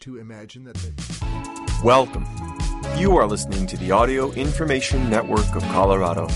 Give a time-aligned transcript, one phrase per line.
[0.00, 0.92] to imagine that they.
[1.84, 2.24] Welcome.
[2.96, 6.26] You are listening to the Audio Information Network of Colorado.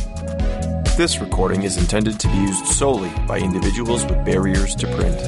[0.98, 5.18] This recording is intended to be used solely by individuals with barriers to print.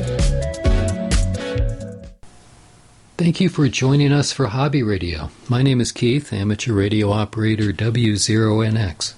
[3.16, 5.30] Thank you for joining us for Hobby Radio.
[5.48, 9.14] My name is Keith, amateur radio operator W0NX.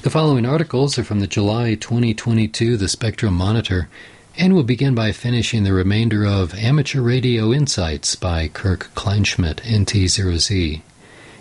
[0.00, 3.90] The following articles are from the July 2022 The Spectrum Monitor,
[4.38, 10.82] and we'll begin by finishing the remainder of Amateur Radio Insights by Kirk Kleinschmidt, NT0Z.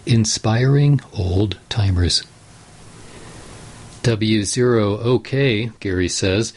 [0.05, 2.23] Inspiring Old Timers.
[4.03, 6.53] W0OK, Gary says,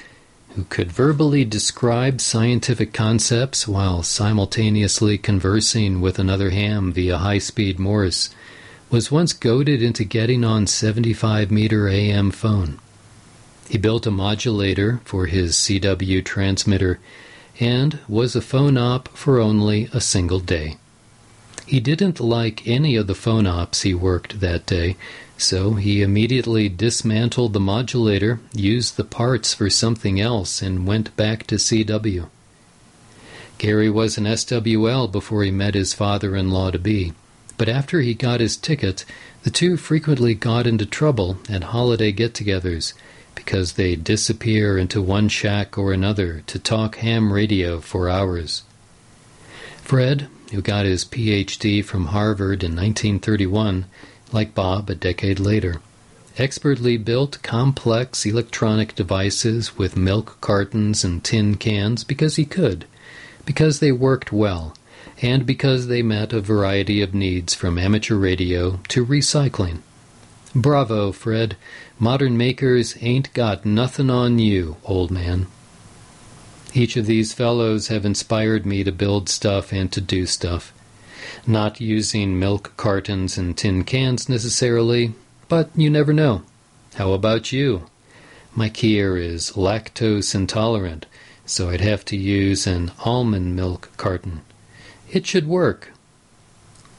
[0.50, 7.78] who could verbally describe scientific concepts while simultaneously conversing with another ham via high speed
[7.78, 8.30] Morse
[8.90, 12.78] was once goaded into getting on 75 meter AM phone.
[13.68, 16.98] He built a modulator for his CW transmitter
[17.60, 20.76] and was a phone op for only a single day.
[21.66, 24.96] He didn't like any of the phone ops he worked that day,
[25.36, 31.46] so he immediately dismantled the modulator, used the parts for something else, and went back
[31.48, 32.28] to CW.
[33.58, 37.12] Gary was an SWL before he met his father in law to be.
[37.58, 39.04] But after he got his ticket,
[39.42, 42.94] the two frequently got into trouble at holiday get togethers
[43.38, 48.64] because they disappear into one shack or another to talk ham radio for hours.
[49.80, 53.84] Fred, who got his PhD from Harvard in 1931,
[54.32, 55.80] like Bob a decade later,
[56.36, 62.86] expertly built complex electronic devices with milk cartons and tin cans because he could,
[63.46, 64.74] because they worked well,
[65.22, 69.78] and because they met a variety of needs from amateur radio to recycling.
[70.54, 71.56] Bravo, Fred.
[72.00, 75.48] Modern makers ain't got nothing on you, old man.
[76.72, 80.72] Each of these fellows have inspired me to build stuff and to do stuff.
[81.44, 85.14] Not using milk cartons and tin cans necessarily,
[85.48, 86.42] but you never know.
[86.94, 87.86] How about you?
[88.54, 91.06] My Kier is lactose intolerant,
[91.46, 94.42] so I'd have to use an almond milk carton.
[95.10, 95.90] It should work.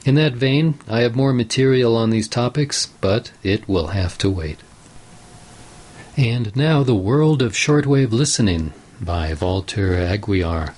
[0.04, 4.30] In that vein, I have more material on these topics, but it will have to
[4.30, 4.59] wait.
[6.19, 10.74] And now, The World of Shortwave Listening by Walter Aguiar.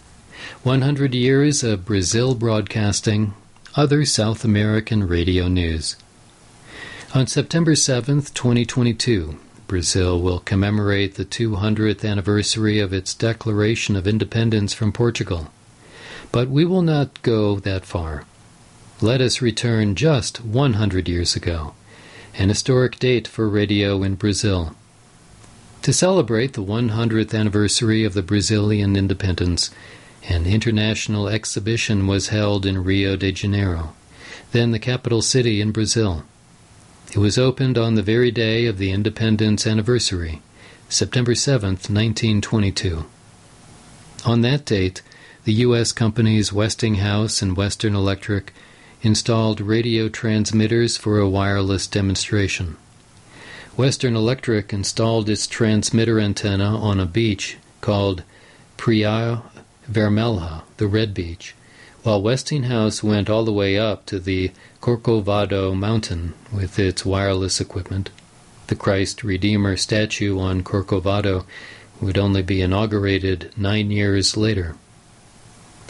[0.62, 3.34] 100 Years of Brazil Broadcasting,
[3.74, 5.96] Other South American Radio News.
[7.16, 14.76] On September 7, 2022, Brazil will commemorate the 200th anniversary of its declaration of independence
[14.76, 15.50] from Portugal.
[16.32, 18.26] But we will not go that far.
[19.02, 21.74] Let us return just 100 years ago,
[22.36, 24.76] an historic date for radio in Brazil.
[25.84, 29.72] To celebrate the 100th anniversary of the Brazilian independence,
[30.30, 33.96] an international exhibition was held in Rio de Janeiro,
[34.52, 36.24] then the capital city in Brazil.
[37.12, 40.44] It was opened on the very day of the independence anniversary,
[40.88, 43.08] September 7, 1922.
[44.24, 45.02] On that date,
[45.46, 45.92] the U.S.
[45.92, 48.54] companies Westinghouse and Western Electric
[49.02, 52.78] installed radio transmitters for a wireless demonstration.
[53.78, 58.22] Western Electric installed its transmitter antenna on a beach called
[58.76, 59.44] Praia
[59.90, 61.56] Vermelha, the Red Beach,
[62.04, 68.10] while Westinghouse went all the way up to the Corcovado mountain with its wireless equipment.
[68.68, 71.46] The Christ Redeemer statue on Corcovado
[72.02, 74.76] would only be inaugurated nine years later.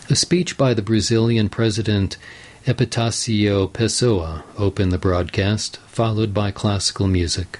[0.08, 2.18] A speech by the Brazilian president
[2.68, 7.58] Epitácio Pessoa opened the broadcast, followed by classical music.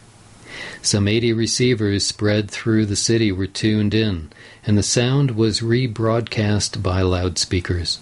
[0.84, 4.32] Some 80 receivers spread through the city were tuned in,
[4.66, 8.00] and the sound was rebroadcast by loudspeakers.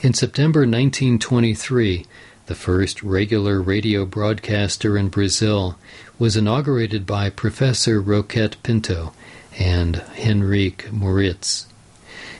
[0.00, 2.06] In September 1923,
[2.46, 5.76] the first regular radio broadcaster in Brazil
[6.18, 9.12] was inaugurated by Professor Roquette Pinto
[9.58, 11.66] and Henrique Moritz.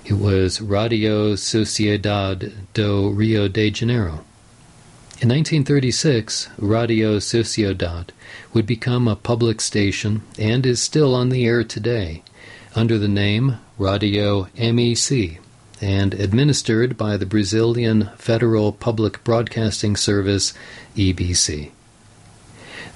[0.04, 4.24] It was Radio Sociedade do Rio de Janeiro.
[5.24, 8.10] In 1936, Radio Sociedade
[8.52, 12.22] would become a public station and is still on the air today
[12.74, 15.38] under the name Radio MEC
[15.80, 20.52] and administered by the Brazilian Federal Public Broadcasting Service
[20.94, 21.70] EBC.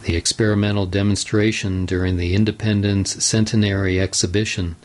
[0.02, 4.76] The experimental demonstration during the Independence Centenary Exhibition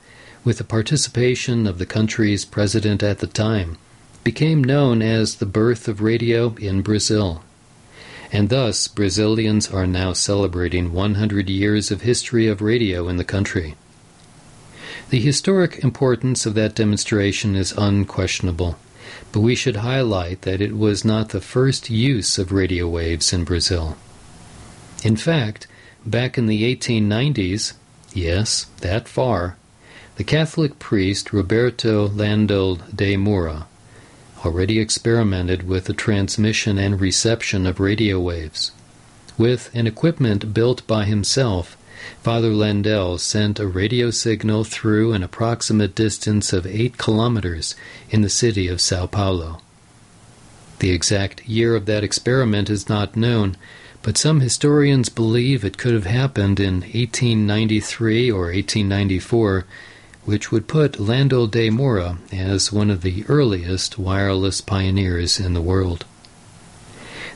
[0.46, 3.78] with the participation of the country's president at the time,
[4.24, 7.44] became known as the birth of radio in Brazil.
[8.32, 13.76] And thus, Brazilians are now celebrating 100 years of history of radio in the country.
[15.10, 18.78] The historic importance of that demonstration is unquestionable,
[19.32, 23.44] but we should highlight that it was not the first use of radio waves in
[23.44, 23.98] Brazil.
[25.04, 25.68] In fact,
[26.06, 27.74] back in the 1890s,
[28.14, 29.58] yes, that far,
[30.16, 33.66] the Catholic priest Roberto Landell de Moura
[34.46, 38.72] already experimented with the transmission and reception of radio waves.
[39.38, 41.78] With an equipment built by himself,
[42.22, 47.76] Father Landell sent a radio signal through an approximate distance of 8 kilometers
[48.10, 49.62] in the city of Sao Paulo.
[50.80, 53.56] The exact year of that experiment is not known,
[54.02, 59.66] but some historians believe it could have happened in 1893 or 1894
[60.26, 65.62] which would put Landell de Moura as one of the earliest wireless pioneers in the
[65.62, 66.06] world.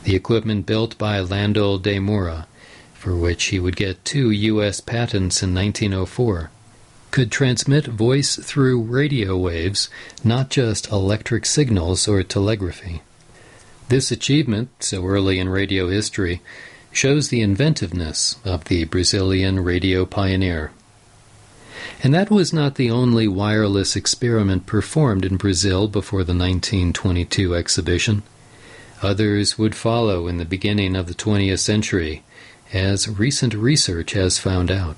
[0.03, 2.45] The equipment built by Landell de Moura,
[2.93, 4.79] for which he would get two U.S.
[4.79, 6.49] patents in 1904,
[7.11, 9.89] could transmit voice through radio waves,
[10.23, 13.01] not just electric signals or telegraphy.
[13.89, 16.41] This achievement, so early in radio history,
[16.91, 20.71] shows the inventiveness of the Brazilian radio pioneer.
[22.03, 28.21] And that was not the only wireless experiment performed in Brazil before the 1922 exhibition.
[29.01, 32.23] Others would follow in the beginning of the 20th century,
[32.71, 34.95] as recent research has found out.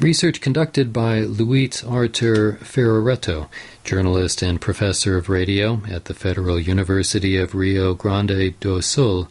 [0.00, 3.48] Research conducted by Luiz Arthur Ferraretto,
[3.84, 9.28] journalist and professor of radio at the Federal University of Rio Grande do Sul,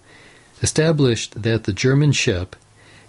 [0.62, 2.56] established that the German ship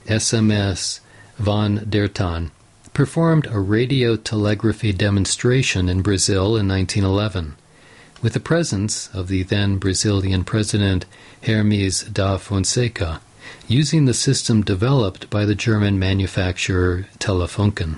[0.06, 0.99] SMS
[1.38, 2.50] von der Tann
[2.94, 7.56] performed a radio telegraphy demonstration in Brazil in 1911,
[8.23, 11.05] with the presence of the then Brazilian President
[11.43, 13.20] Hermes da Fonseca,
[13.67, 17.96] using the system developed by the German manufacturer Telefunken.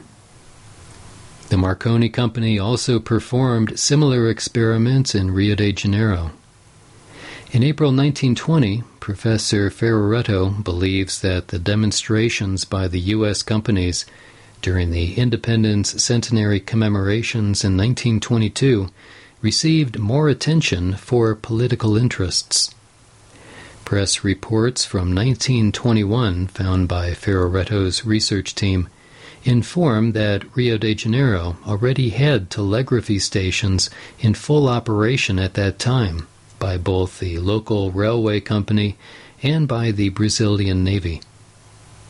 [1.50, 6.32] The Marconi Company also performed similar experiments in Rio de Janeiro.
[7.52, 13.42] In April 1920, Professor Ferraretto believes that the demonstrations by the U.S.
[13.42, 14.06] companies
[14.62, 18.88] during the Independence Centenary commemorations in 1922
[19.42, 22.74] received more attention for political interests.
[23.84, 28.88] Press reports from 1921, found by Ferraretto's research team,
[29.44, 33.88] inform that Rio de Janeiro already had telegraphy stations
[34.18, 36.26] in full operation at that time
[36.58, 38.96] by both the local railway company
[39.42, 41.20] and by the Brazilian Navy.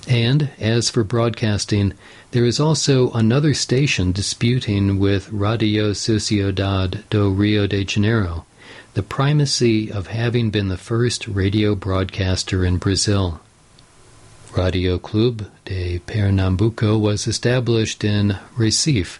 [0.08, 1.92] And as for broadcasting,
[2.36, 8.44] there is also another station disputing with Radio Sociedade do Rio de Janeiro
[8.92, 13.40] the primacy of having been the first radio broadcaster in Brazil.
[14.54, 19.18] Radio Clube de Pernambuco was established in Recife,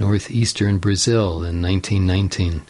[0.00, 2.62] northeastern Brazil, in 1919,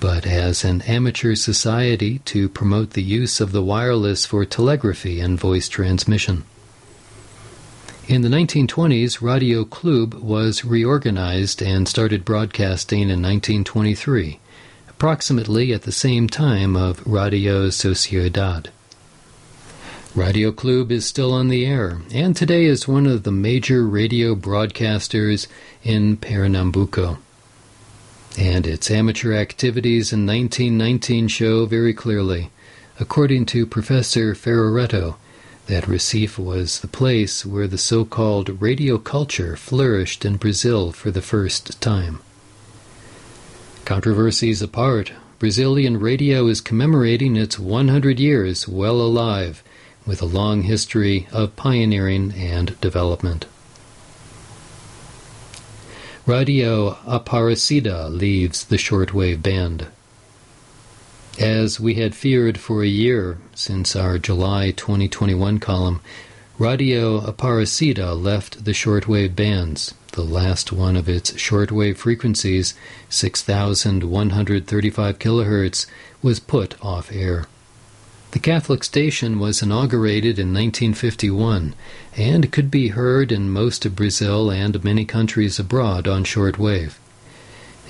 [0.00, 5.38] but as an amateur society to promote the use of the wireless for telegraphy and
[5.38, 6.42] voice transmission.
[8.06, 14.40] In the 1920s, Radio Clube was reorganized and started broadcasting in 1923,
[14.90, 18.68] approximately at the same time of Radio Sociedade.
[20.14, 24.34] Radio Clube is still on the air, and today is one of the major radio
[24.34, 25.46] broadcasters
[25.82, 27.16] in Pernambuco.
[28.38, 32.50] And its amateur activities in 1919 show very clearly,
[33.00, 35.16] according to Professor Ferraretto,
[35.66, 41.10] that Recife was the place where the so called radio culture flourished in Brazil for
[41.10, 42.20] the first time.
[43.84, 49.62] Controversies apart, Brazilian radio is commemorating its 100 years well alive
[50.06, 53.46] with a long history of pioneering and development.
[56.26, 59.86] Radio Aparecida leaves the shortwave band.
[61.38, 66.00] As we had feared for a year since our July 2021 column,
[66.60, 69.94] Radio Aparecida left the shortwave bands.
[70.12, 72.74] The last one of its shortwave frequencies,
[73.08, 75.86] 6,135 kHz,
[76.22, 77.46] was put off air.
[78.30, 81.74] The Catholic station was inaugurated in 1951
[82.16, 86.92] and could be heard in most of Brazil and many countries abroad on shortwave.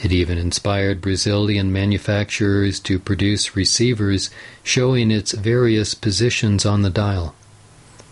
[0.03, 4.31] It even inspired Brazilian manufacturers to produce receivers
[4.63, 7.35] showing its various positions on the dial.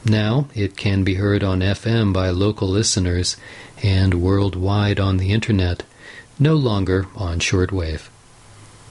[0.04, 3.36] Now it can be heard on FM by local listeners
[3.82, 5.84] and worldwide on the Internet,
[6.38, 8.08] no longer on shortwave.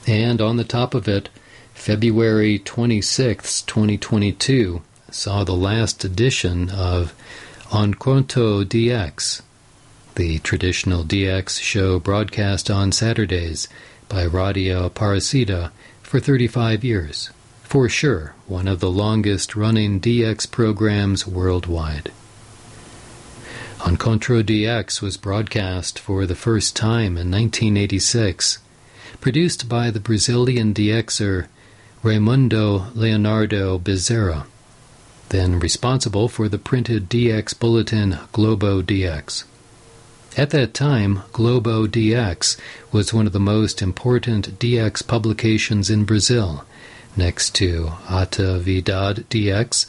[0.08, 1.30] And on the top of it,
[1.74, 7.14] February 26, 2022, saw the last edition of
[7.72, 9.42] Encontro DX,
[10.15, 13.68] the traditional DX show broadcast on Saturdays
[14.10, 17.30] by Radio Aparecida for 35 years.
[17.63, 22.12] For sure, one of the longest running DX programs worldwide.
[23.80, 28.60] Encontro DX was broadcast for the first time in 1986,
[29.22, 31.48] produced by the Brazilian DXer
[32.03, 34.46] Raimundo Leonardo Bezerra,
[35.30, 39.46] then responsible for the printed DX bulletin Globo DX.
[40.38, 42.58] At that time, Globo DX
[42.90, 46.64] was one of the most important DX publications in Brazil,
[47.18, 49.88] next to Atividade DX,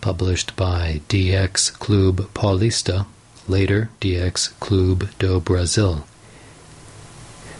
[0.00, 3.06] published by DX Clube Paulista,
[3.46, 6.04] later DX Clube do Brasil.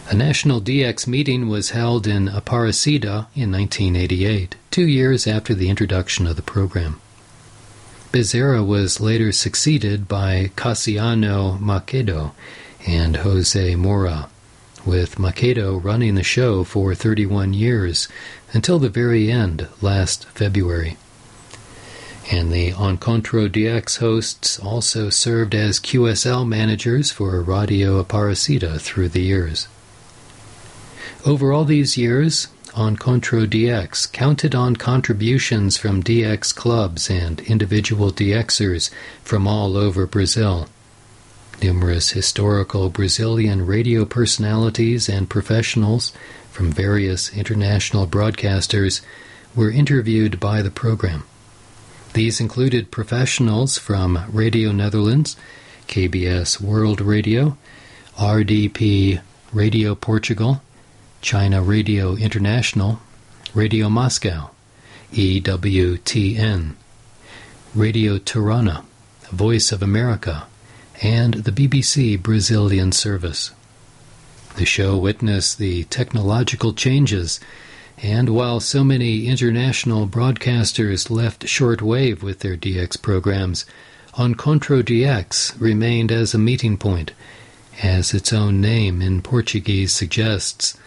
[0.09, 6.27] A national DX meeting was held in Aparecida in 1988, two years after the introduction
[6.27, 6.99] of the program.
[8.11, 12.31] Bezerra was later succeeded by Cassiano Macedo
[12.85, 14.29] and Jose Moura,
[14.85, 18.07] with Macedo running the show for 31 years
[18.53, 20.95] until the very end last February.
[22.31, 29.21] And the Encontro DX hosts also served as QSL managers for Radio Aparecida through the
[29.21, 29.67] years.
[31.25, 32.47] Over all these years,
[32.77, 38.91] Encontro DX counted on contributions from DX clubs and individual DXers
[39.23, 40.67] from all over Brazil.
[41.59, 46.13] Numerous historical Brazilian radio personalities and professionals
[46.51, 49.01] from various international broadcasters
[49.55, 51.23] were interviewed by the program.
[52.13, 55.35] These included professionals from Radio Netherlands,
[55.87, 57.57] KBS World Radio,
[58.17, 59.19] RDP
[59.51, 60.61] Radio Portugal,
[61.21, 62.99] China Radio International,
[63.53, 64.51] Radio Moscow,
[65.11, 66.73] EWTN,
[67.73, 68.83] Radio Tirana,
[69.31, 70.47] Voice of America,
[71.01, 73.51] and the BBC Brazilian service.
[74.57, 77.39] The show witnessed the technological changes,
[78.01, 83.65] and while so many international broadcasters left shortwave with their DX programs,
[84.13, 87.11] Encontro DX remained as a meeting point,
[87.83, 90.77] as its own name in Portuguese suggests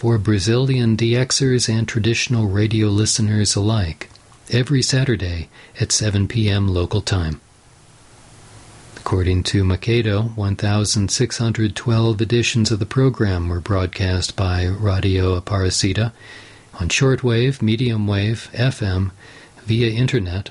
[0.00, 4.08] for Brazilian DXers and traditional radio listeners alike,
[4.48, 6.66] every Saturday at 7 p.m.
[6.66, 7.38] local time.
[8.96, 16.12] According to Macedo, 1,612 editions of the program were broadcast by Radio Aparecida
[16.80, 19.10] on shortwave, medium wave, FM,
[19.64, 20.48] via internet,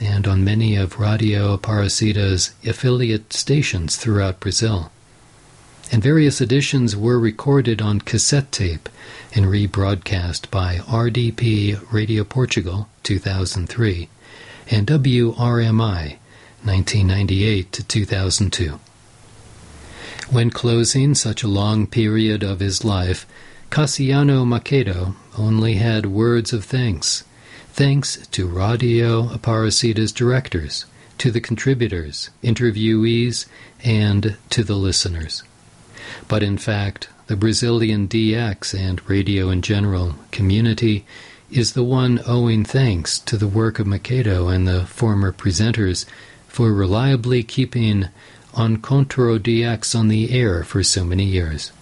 [0.00, 4.90] and on many of Radio Aparecida's affiliate stations throughout Brazil
[5.92, 8.88] and various editions were recorded on cassette tape
[9.34, 14.08] and rebroadcast by RDP Radio Portugal 2003
[14.70, 16.16] and WRMI
[16.64, 18.80] 1998 to 2002.
[20.30, 23.26] When closing such a long period of his life,
[23.70, 27.22] Cassiano Macedo only had words of thanks.
[27.72, 30.86] Thanks to Radio Aparecida's directors,
[31.18, 33.46] to the contributors, interviewees,
[33.84, 35.42] and to the listeners.
[36.28, 41.04] But in fact, the Brazilian DX and radio in general community
[41.50, 46.04] is the one owing thanks to the work of Macedo and the former presenters
[46.48, 48.08] for reliably keeping
[48.54, 51.72] Encontro DX on the air for so many years.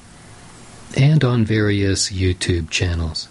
[0.95, 3.27] and on various YouTube channels.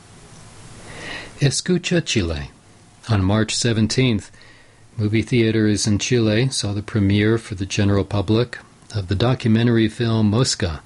[1.38, 2.50] Escucha Chile.
[3.08, 4.30] On March 17th,
[5.00, 8.58] Movie theaters in Chile saw the premiere for the general public
[8.94, 10.82] of the documentary film Mosca,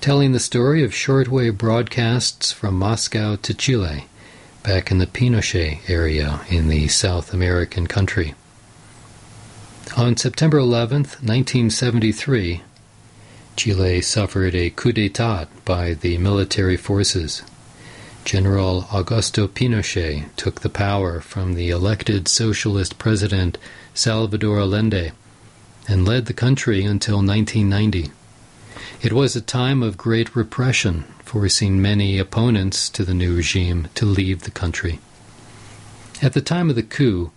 [0.00, 4.06] telling the story of shortwave broadcasts from Moscow to Chile,
[4.64, 8.34] back in the Pinochet area in the South American country.
[9.96, 12.62] On September 11, 1973,
[13.54, 17.42] Chile suffered a coup d'etat by the military forces.
[18.26, 23.56] General Augusto Pinochet took the power from the elected socialist president
[23.94, 25.12] Salvador Allende
[25.86, 28.10] and led the country until 1990.
[29.00, 34.04] It was a time of great repression, forcing many opponents to the new regime to
[34.04, 34.98] leave the country.
[36.20, 37.30] At the time of the coup,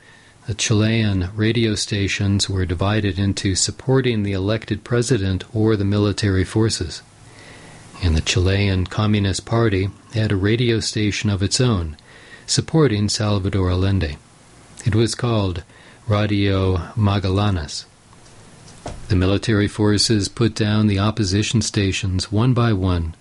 [0.47, 7.03] the Chilean radio stations were divided into supporting the elected president or the military forces.
[8.01, 11.97] And the Chilean Communist Party had a radio station of its own,
[12.45, 14.17] supporting Salvador Allende.
[14.85, 15.63] It was called
[16.07, 17.85] Radio Magallanes.
[19.09, 23.15] The military forces put down the opposition stations one by one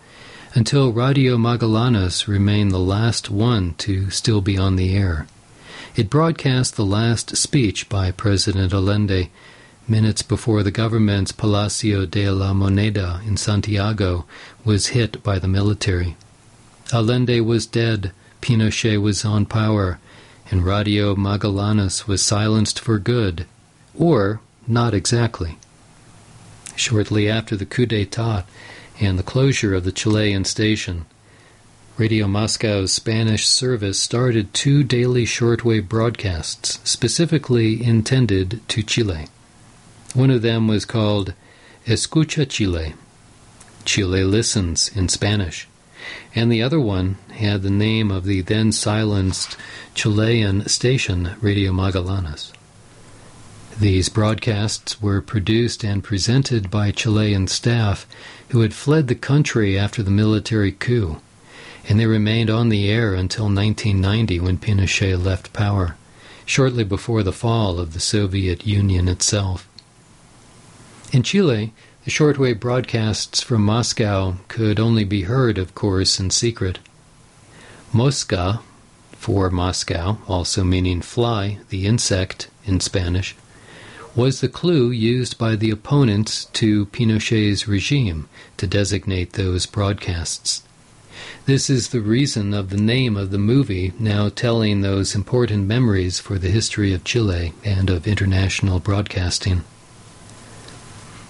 [0.54, 5.26] until Radio Magallanes remained the last one to still be on the air.
[5.96, 9.30] It broadcast the last speech by President Allende
[9.88, 14.24] minutes before the government's Palacio de la Moneda in Santiago
[14.64, 16.16] was hit by the military.
[16.92, 19.98] Allende was dead, Pinochet was on power,
[20.50, 23.46] and Radio Magallanes was silenced for good,
[23.94, 25.58] or not exactly.
[26.76, 28.44] Shortly after the coup d'etat
[29.00, 31.06] and the closure of the Chilean station,
[31.96, 39.26] Radio Moscow's Spanish service started two daily shortwave broadcasts specifically intended to Chile.
[40.18, 41.32] One of them was called
[41.86, 42.94] Escucha Chile,
[43.84, 45.68] Chile Listens in Spanish,
[46.34, 49.56] and the other one had the name of the then silenced
[49.94, 52.50] Chilean station Radio Magallanes.
[53.78, 58.04] These broadcasts were produced and presented by Chilean staff
[58.48, 61.20] who had fled the country after the military coup
[61.88, 65.94] and they remained on the air until 1990 when Pinochet left power,
[66.44, 69.68] shortly before the fall of the Soviet Union itself.
[71.10, 71.72] In Chile,
[72.04, 76.80] the shortwave broadcasts from Moscow could only be heard, of course, in secret.
[77.94, 78.60] Mosca,
[79.12, 83.34] for Moscow, also meaning fly, the insect in Spanish,
[84.14, 90.62] was the clue used by the opponents to Pinochet's regime to designate those broadcasts.
[91.46, 96.18] This is the reason of the name of the movie now telling those important memories
[96.18, 99.64] for the history of Chile and of international broadcasting.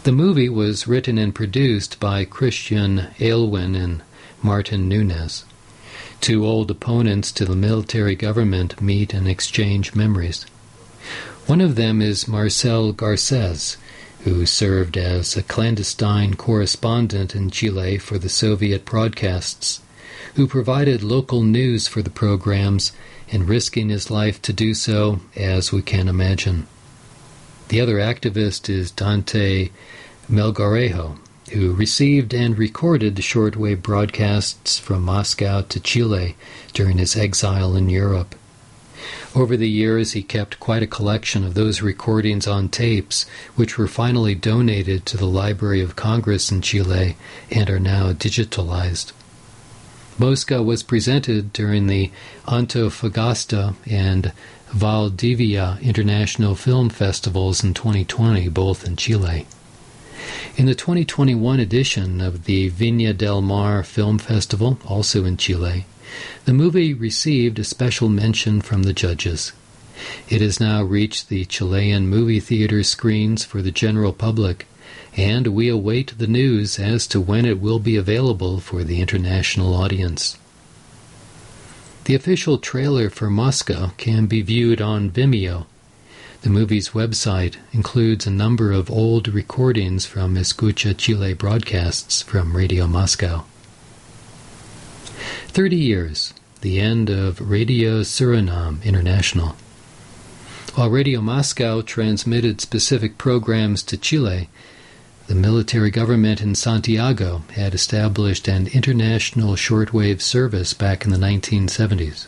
[0.05, 4.02] The movie was written and produced by Christian Aylwin and
[4.40, 5.45] Martin Nunes.
[6.21, 10.47] Two old opponents to the military government meet and exchange memories.
[11.47, 13.76] One of them is Marcel Garces,
[14.21, 19.80] who served as a clandestine correspondent in Chile for the Soviet broadcasts,
[20.37, 22.93] who provided local news for the programs
[23.32, 26.69] and risking his life to do so, as we can imagine.
[27.69, 29.69] The other activist is Dante
[30.31, 31.19] Melgarejo,
[31.52, 36.37] who received and recorded the shortwave broadcasts from Moscow to Chile
[36.73, 38.35] during his exile in Europe.
[39.35, 43.87] Over the years, he kept quite a collection of those recordings on tapes, which were
[43.87, 47.17] finally donated to the Library of Congress in Chile
[47.50, 49.13] and are now digitalized.
[50.19, 52.11] Mosca was presented during the
[52.47, 54.33] Antofagasta and
[54.73, 59.47] Valdivia International Film Festivals in 2020, both in Chile.
[60.57, 65.87] In the 2021 edition of the Viña del Mar Film Festival, also in Chile,
[66.45, 69.52] the movie received a special mention from the judges.
[70.28, 74.67] It has now reached the Chilean movie theater screens for the general public,
[75.17, 79.75] and we await the news as to when it will be available for the international
[79.75, 80.37] audience.
[82.08, 85.66] The official trailer for Mosca can be viewed on Vimeo.
[86.40, 92.86] The movie's website includes a number of old recordings from Escucha Chile broadcasts from Radio
[92.86, 93.44] Moscow.
[95.49, 99.54] 30 years, the end of Radio Suriname International.
[100.76, 104.49] While Radio Moscow transmitted specific programs to Chile,
[105.28, 112.26] the military government in Santiago had established an international shortwave service back in the 1970s.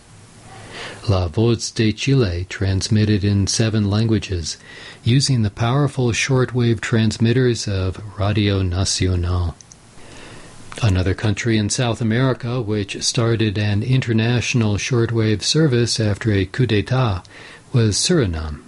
[1.08, 4.58] La Voz de Chile transmitted in seven languages
[5.02, 9.56] using the powerful shortwave transmitters of Radio Nacional.
[10.82, 17.22] Another country in South America which started an international shortwave service after a coup d'etat
[17.72, 18.60] was Suriname.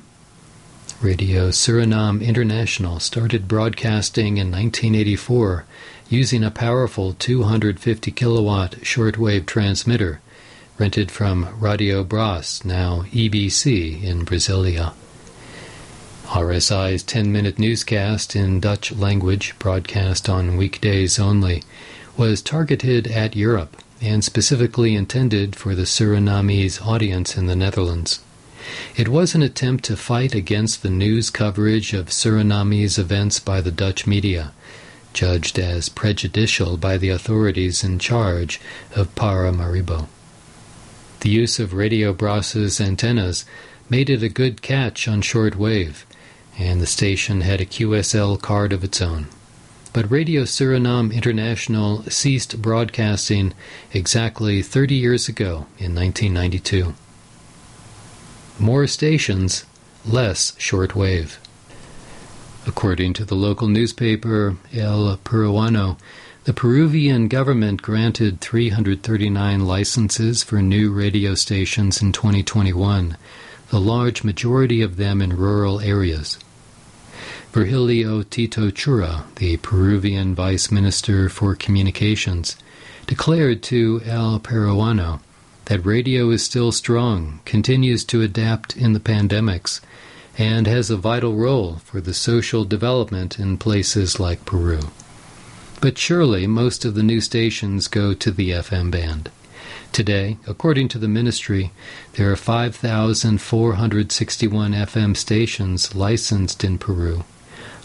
[1.03, 5.65] Radio Suriname International started broadcasting in 1984
[6.09, 10.21] using a powerful 250 kilowatt shortwave transmitter
[10.79, 14.93] rented from Radio Bras, now EBC, in Brasilia.
[16.27, 21.65] RSI's 10 minute newscast in Dutch language, broadcast on weekdays only,
[22.17, 28.21] was targeted at Europe and specifically intended for the Surinamese audience in the Netherlands.
[28.97, 33.71] It was an attempt to fight against the news coverage of Surinamese events by the
[33.71, 34.53] Dutch media,
[35.13, 38.61] judged as prejudicial by the authorities in charge
[38.95, 40.09] of Paramaribo.
[41.21, 43.45] The use of Radio Bras's antennas
[43.89, 46.07] made it a good catch on short wave,
[46.59, 49.27] and the station had a QSL card of its own.
[49.93, 53.53] but Radio Suriname International ceased broadcasting
[53.93, 56.95] exactly 30 years ago in 1992.
[58.59, 59.65] More stations,
[60.05, 61.39] less shortwave.
[62.67, 65.99] According to the local newspaper El Peruano,
[66.45, 73.17] the Peruvian government granted 339 licenses for new radio stations in 2021,
[73.71, 76.39] the large majority of them in rural areas.
[77.53, 82.57] Virgilio Tito Chura, the Peruvian Vice Minister for Communications,
[83.07, 85.21] declared to El Peruano
[85.73, 89.81] that radio is still strong, continues to adapt in the pandemics,
[90.37, 94.81] and has a vital role for the social development in places like Peru.
[95.81, 99.31] But surely most of the new stations go to the FM band.
[99.93, 101.73] Today, according to the ministry,
[102.17, 107.25] there are 5,461 FM stations licensed in Peru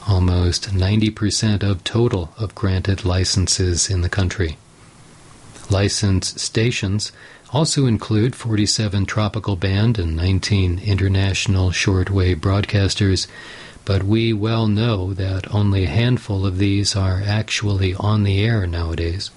[0.09, 4.57] almost 90% of total of granted licenses in the country.
[5.69, 7.11] Licensed stations
[7.51, 13.27] also include 47 tropical band and 19 international shortwave broadcasters,
[13.85, 18.65] but we well know that only a handful of these are actually on the air
[18.65, 19.29] nowadays.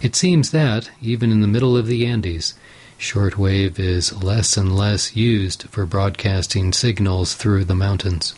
[0.00, 2.54] It seems that, even in the middle of the Andes,
[2.98, 8.34] shortwave is less and less used for broadcasting signals through the mountains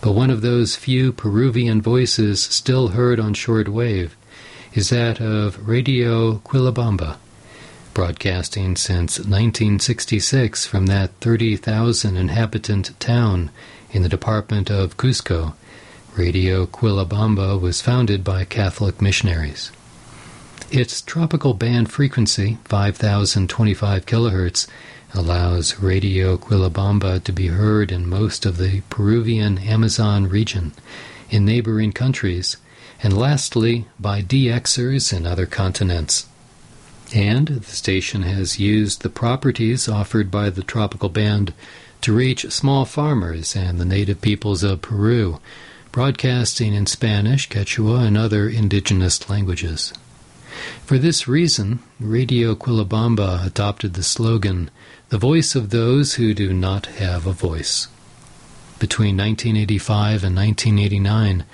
[0.00, 4.16] but one of those few Peruvian voices still heard on short wave
[4.74, 7.16] is that of Radio Quillabamba,
[7.94, 13.50] broadcasting since 1966 from that 30,000 inhabitant town
[13.90, 15.54] in the department of Cusco.
[16.16, 19.70] Radio Quillabamba was founded by Catholic missionaries.
[20.70, 24.66] Its tropical band frequency, 5025 kilohertz,
[25.14, 30.72] allows Radio Quillabamba to be heard in most of the Peruvian Amazon region,
[31.30, 32.58] in neighboring countries,
[33.02, 36.26] and lastly by DXers in other continents.
[37.14, 41.54] And the station has used the properties offered by the tropical band
[42.02, 45.40] to reach small farmers and the native peoples of Peru,
[45.90, 49.92] broadcasting in Spanish, Quechua, and other indigenous languages.
[50.84, 54.70] For this reason, Radio Quillabamba adopted the slogan
[55.08, 57.88] the voice of those who do not have a voice.
[58.78, 61.44] Between 1985 and 1989,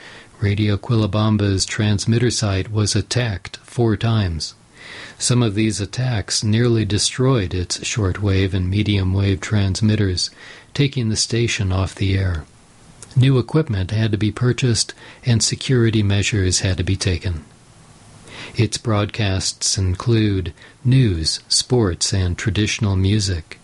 [0.45, 4.53] Radio Quillabamba's transmitter site was attacked four times.
[5.19, 10.29] Some of these attacks nearly destroyed its shortwave and medium wave transmitters,
[10.75, 12.45] taking the station off the air.
[13.17, 14.93] New equipment had to be purchased
[15.25, 17.47] and security measures had to be taken.
[18.55, 20.53] Its broadcasts include
[20.85, 23.59] news, sports, and traditional music,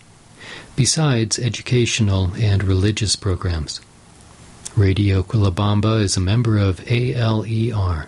[0.76, 3.82] besides educational and religious programs.
[4.76, 8.06] Radio Quillabamba is a member of ALER,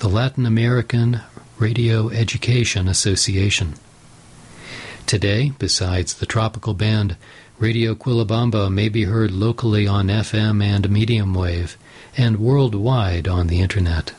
[0.00, 1.20] the Latin American
[1.56, 3.74] Radio Education Association.
[5.06, 7.16] Today, besides the tropical band,
[7.60, 11.78] Radio Quillabamba may be heard locally on FM and medium wave,
[12.16, 14.12] and worldwide on the Internet.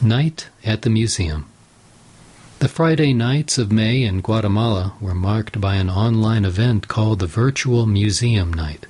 [0.00, 1.46] Night at the Museum.
[2.60, 7.26] The Friday nights of May in Guatemala were marked by an online event called the
[7.26, 8.86] Virtual Museum Night.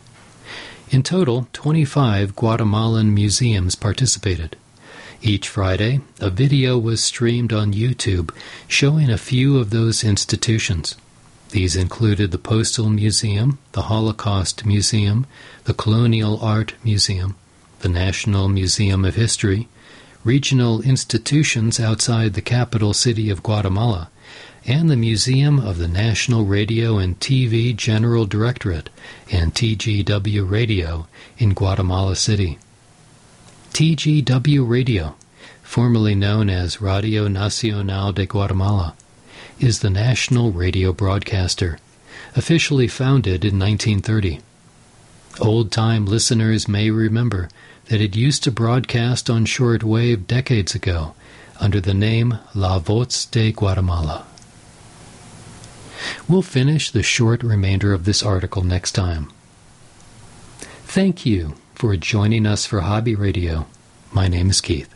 [0.88, 4.56] In total, 25 Guatemalan museums participated.
[5.20, 8.30] Each Friday, a video was streamed on YouTube
[8.68, 10.94] showing a few of those institutions.
[11.50, 15.26] These included the Postal Museum, the Holocaust Museum,
[15.64, 17.34] the Colonial Art Museum,
[17.80, 19.66] the National Museum of History,
[20.22, 24.08] regional institutions outside the capital city of Guatemala,
[24.68, 28.90] and the Museum of the National Radio and TV General Directorate
[29.30, 31.06] and TGW Radio
[31.38, 32.58] in Guatemala City.
[33.72, 35.14] TGW Radio,
[35.62, 38.94] formerly known as Radio Nacional de Guatemala,
[39.60, 41.78] is the national radio broadcaster,
[42.34, 44.40] officially founded in 1930.
[45.40, 47.48] Old time listeners may remember
[47.84, 51.14] that it used to broadcast on short wave decades ago
[51.60, 54.26] under the name La Voz de Guatemala.
[56.28, 59.32] We'll finish the short remainder of this article next time.
[60.84, 63.66] Thank you for joining us for Hobby Radio.
[64.12, 64.92] My name is Keith.